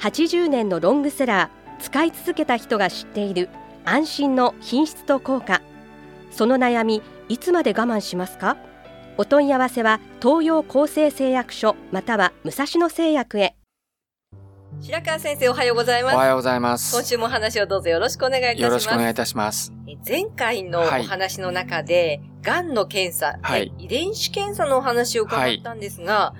[0.00, 3.48] 80年のロングセラー使い続けた人が知っている
[3.84, 5.60] 安心の品質と効果。
[6.30, 8.56] その悩みいつまで我慢しますか？
[9.16, 13.56] お問い合わせは東洋厚生製薬所または武蔵野製薬へ。
[14.80, 16.14] 白川先生おはようございます。
[16.14, 16.94] おはようございます。
[16.94, 18.62] 今週もお話をどうぞよろしくお願いいたします。
[18.62, 19.72] よろしくお願いいたします。
[19.88, 23.72] え前回のお話の中で、が、んの検査、はい。
[23.80, 26.34] え遺伝子検査のお話を伺ったんですが、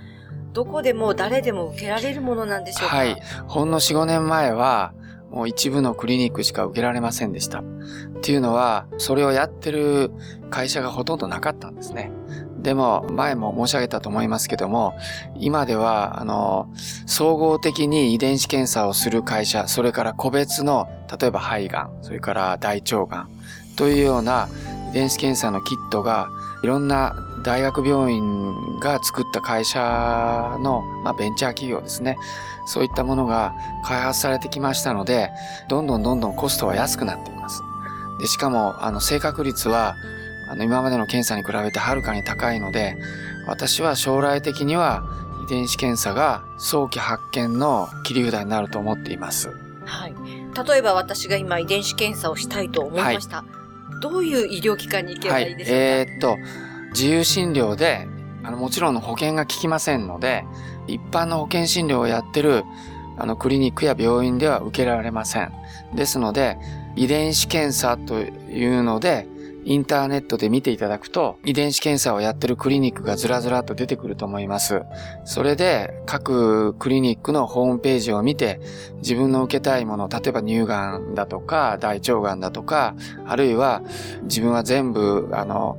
[0.59, 2.97] どこでも誰でも受けられるものなんでしょうか？
[2.97, 3.17] はい。
[3.47, 4.93] ほんの4、5年前は、
[5.31, 7.61] もう一部のクリニックしか受けられませんでした。
[7.61, 7.62] っ
[8.23, 10.11] ていうのは、それをやってる
[10.50, 12.11] 会社がほとんどなかったんですね。
[12.56, 14.95] でも、前も申し上げたと思いますけども、
[15.37, 16.69] 今では、あの、
[17.06, 20.89] 総合的に遺伝子検査をする会社、それから個別の、
[21.20, 23.28] 例えば肺がん、それから大腸がん、
[23.77, 24.48] というような
[24.91, 26.31] 遺伝子検査のキットが、
[26.65, 29.78] いろんな大学病院が作った会社
[30.61, 32.17] の、まあ、ベンチャー企業ですね。
[32.67, 35.31] そういったものが開発されてきましたので、
[35.69, 37.62] どんどんどんどんコストは安くなっています。
[38.20, 39.97] で、しかも、あの、正確率は、
[40.50, 42.97] あの、今までの検査に比べてはるかに高いので、
[43.47, 45.03] 私は将来的には
[45.47, 49.48] 遺伝子検査が早期発見の切り札になると思っています。
[49.86, 50.14] はい。
[50.69, 53.44] 例えば私が今遺伝子検査をしたいと思いました。
[54.00, 56.36] どういう医療機関に行けばいいでしょうか、えーっと、
[56.91, 58.06] 自由診療で、
[58.42, 60.44] あの、もちろんの保険が効きませんので、
[60.86, 62.64] 一般の保険診療をやってる、
[63.19, 65.53] あの、クリニックや病院では受けられません。
[65.94, 66.56] ですので、
[66.97, 69.27] 遺伝子検査というので、
[69.64, 74.82] インターネットで見ていただくと、遺伝子検査をやってるクリニックがずらずらっと出てくると思います。
[75.26, 78.60] それで、各クリニックのホームページを見て、
[79.03, 82.94] 自分の受けたいもの、例えば乳がんだとか、大腸がんだとか、
[83.26, 83.82] あるいは
[84.22, 85.76] 自分は全部、あの、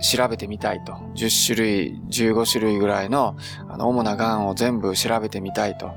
[0.00, 0.92] 調べてみたいと。
[1.14, 3.36] 10種類、15種類ぐらいの、
[3.68, 5.92] あの、主な癌を全部調べてみたいと。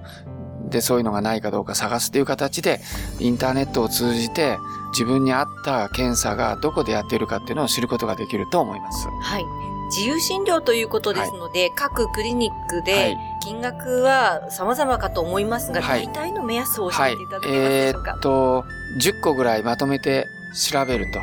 [0.69, 2.79] で、そういうのがないかどうか探すという形で、
[3.19, 4.57] インターネットを通じて、
[4.91, 9.07] 自分に合った検査がどこでやっているかっていうのを知ることができると思います。
[9.07, 9.45] はい。
[9.89, 18.11] 自由診療ということですので、各クリニックはでい金額は様々かと思いますが、はい大体の目安を教はいえていただけますでえしょうか？
[18.11, 18.65] ーっと、
[18.99, 20.27] 10個ぐらいまとめて
[20.71, 21.19] 調べると。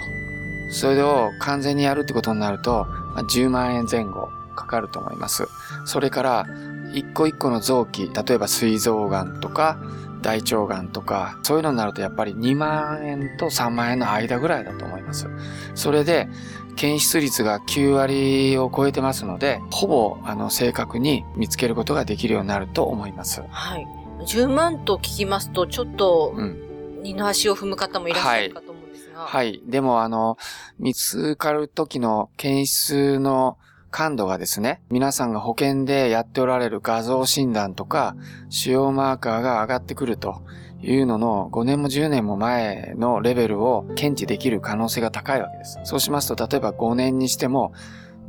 [0.70, 5.48] それを完全にやるってことになると、まあ10万円前後かかると思います。
[5.84, 6.46] それから、
[6.92, 9.78] 一個一個の臓器、例えば膵臓がんとか、
[10.22, 15.28] 大腸がんとか、そういうのになるとやっぱり2万円と3万円の間ぐらいだと思います。
[15.74, 16.28] それで、
[16.76, 23.42] 検出率が9割を超えてますので、ほぼ、あの、正確に見つけることができるようになると思います。
[23.48, 23.86] はい。
[24.26, 26.62] 10万と聞きますと、ちょっとうん。
[27.02, 28.75] 二の足を踏む方もいらっしゃるかと思うんです
[29.18, 29.62] はい。
[29.66, 30.36] でも、あの、
[30.78, 33.56] 見つかる時の検出の
[33.90, 38.14] 感度がですね、皆さんが保険でやっておられる画像診断とか、
[38.50, 40.42] 主要マーカーが上がってくると
[40.82, 45.80] いうのの5年も10年も前のレベルを検知できる可能性が高いわけです。
[45.84, 47.72] そうしますと、例えば5年にしても、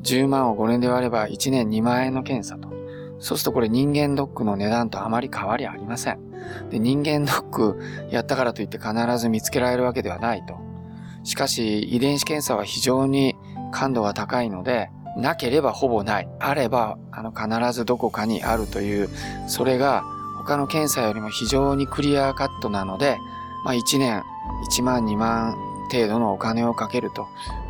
[0.04, 2.74] 10万を5年で割れば1年2万円の検査と。
[3.19, 6.19] そうするとこれ人間ドックの値段とあまり変わりありません。
[6.69, 10.67] で、人間ドックやったからといって必ず見つけられるわけではないと。
[11.28, 13.36] しかし、遺伝子検査は非常に
[13.74, 16.30] 感度が高いので、なければほぼない。
[16.40, 19.10] あれば、あの、必ずどこかにあるという、
[19.46, 20.06] それが
[20.38, 23.18] 他の検査よりも非常にクリアカットなので、
[23.66, 24.24] まあ1年
[24.72, 25.58] 1万2万
[25.92, 27.28] 程度のお金をかけると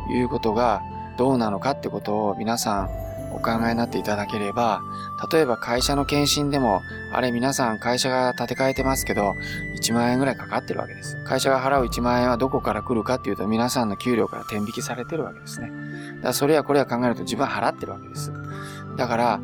[0.08, 0.80] いうことが
[1.16, 4.82] どうなのかってことを皆さんお考えになっていただければ、
[5.32, 9.34] 例えば会社の検診でも、あれ皆さん会社が建て替えてますけど、
[9.76, 11.16] 1万円ぐらいかかってるわけです。
[11.24, 15.70] 会社が払う1万円はどこから来るかっていうと、皆さんの給料から天引きされてるわけですね。
[16.16, 18.32] だからそれやこれや考えると自分は払ってるわけです。
[18.96, 19.40] だから、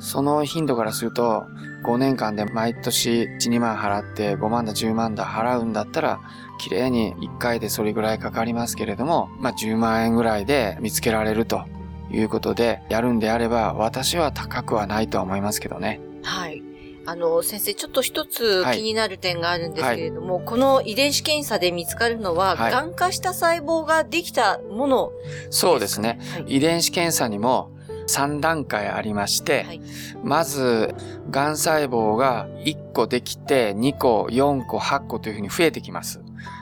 [0.00, 1.46] その頻度からすると、
[1.84, 6.20] 5年間で毎年1、2万払って5万だ10万だ払うんだったら、
[6.58, 11.64] 綺麗に1回でそれぐらいかかりますけれども、まあ10万円ぐらいで見つけられると
[12.10, 16.00] いうことで、やるんであれば、私は高くはないとは思いますけどね。
[16.22, 16.62] はい。
[17.06, 25.12] あの、先生、ちょっと一つはい気になる点があるんですけれども、この遺伝子検査で見つかるのは、はい癌化した細胞ができたもの、
[25.48, 26.18] そうですね。
[26.34, 26.56] はい。
[26.56, 27.70] 遺伝子検査にも、
[28.08, 29.80] 3段階ありまして、はい。
[30.22, 30.94] まず、
[31.30, 36.20] 癌細胞が1個できて、2個、4個、8個というふうに増えてきます。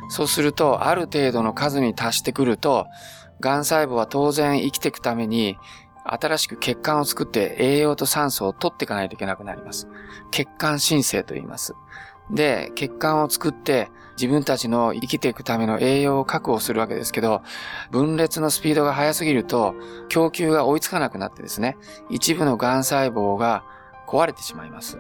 [0.09, 2.87] そうすると、ある程度の数に達してくると、
[3.41, 5.57] 癌細胞は当然生きていくために、
[6.05, 9.89] 新しく血管を作って栄養と酸素を取っていかないといけなくなります。
[10.31, 11.75] 血管新生と言います。
[12.31, 17.43] で、血管を作って自分たちの生きていくための栄養を確保するわけですけど、
[17.91, 19.75] 分裂のスピードが速すぎると
[20.09, 21.77] 供給が追いつかなくなってですね、
[22.09, 23.65] 一部の癌細胞が
[24.07, 24.99] 壊れてしまいます。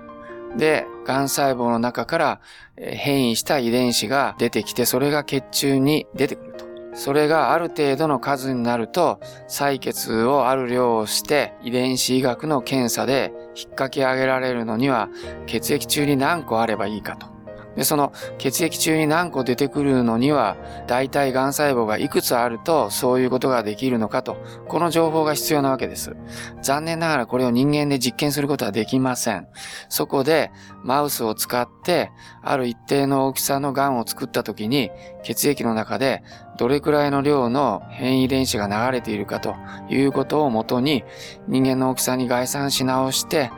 [0.56, 2.40] で、癌細胞の中から
[2.76, 6.65] 変異した遺伝子が出てきて、それが血中に出てくると。
[6.96, 15.10] それがある程度の数になると、採血をある量をして、遺伝子医学の検査で引っ掛け上げられるのには、
[15.46, 17.35] 血液中に何個あればいいかと。
[17.76, 20.56] で、その血液中に何個出てくるのには、
[20.86, 24.36] 大体癌細胞がいくつあるとそういうことができるのかと、
[24.68, 26.16] この情報が必要なわけです。
[26.62, 29.46] 残念ながらこれを人間で実験することはできません。
[29.88, 30.50] そこで
[30.82, 32.10] マウスを使って、
[32.42, 34.90] ある一定の大きさの癌を作った時に、
[35.22, 36.22] 血液の中で
[36.56, 39.54] どれくらいの量の変異遺伝子が流れているかと
[39.88, 41.04] いうことをもとに、
[41.48, 43.50] 人間の大きさに概算し直して、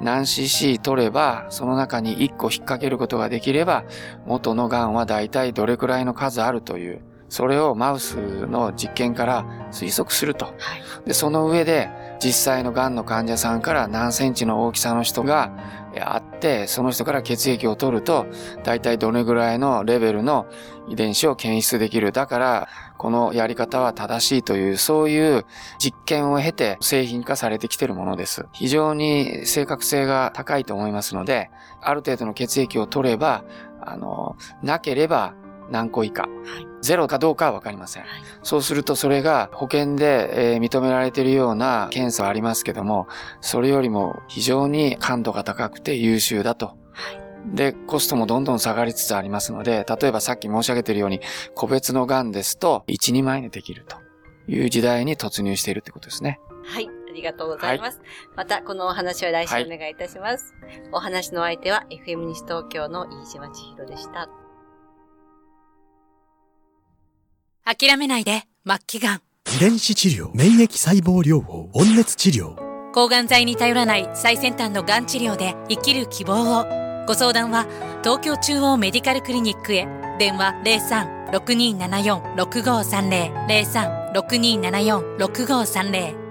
[0.00, 3.84] 何 cc 取れば、その中に1個引っ掛けることができれば、
[4.26, 8.16] 元の癌は大体どれくらいの数あるという、それをマウス
[8.46, 10.54] の実験から推測すると。
[11.06, 11.88] で、その上で、
[12.22, 15.52] 実際の癌の患者さんから何センチの大きさの人が
[16.00, 18.26] あって、その人から血液を取ると、
[18.64, 20.46] 大体どれぐらいのレベルの
[20.88, 22.12] 遺伝子を検出できる。
[22.12, 22.68] だから、
[22.98, 25.44] このやり方は正しいという、そういう
[25.78, 28.46] 実験を経て製品化されてきているものです。
[28.52, 33.44] 非常に正確性が高いと思いますので、ある程度の血液を取れば、
[33.80, 35.34] あの、なければ
[35.70, 36.28] 何個以下。
[36.86, 38.04] ゼロかどうかはわかりません。
[38.42, 43.06] そうするとそれが保険で、えー認められているような検査はありますけども、
[43.40, 46.76] それよりも非常に感度が高くて優秀だと。
[47.54, 51.20] で、コストもどんどん下がりつつありますので、例えばさっき申し上げているように、
[51.54, 53.96] 個別の癌ですと、1、2万円でできると
[54.48, 56.40] いう時代に突入しているってことですね。
[56.64, 56.88] はい。
[56.88, 58.00] ありがとうございます。
[58.34, 60.54] また、このお話は来週お願いいたします。
[60.92, 64.45] お話の相手は FM 西東京の飯島千尋でした。
[67.68, 69.22] 諦めないで、末期がん。
[69.56, 72.54] 遺伝子治療、免疫細胞療法、温熱治療。
[72.92, 76.64] 抗がん剤に頼らない最先端のがん治療で生きる希望を。
[77.08, 77.66] ご相談は、
[78.04, 79.88] 東京中央メディカルクリニックへ。
[80.20, 80.54] 電話
[81.32, 84.12] 03-6274-6530。
[84.14, 86.25] 03-6274-6530。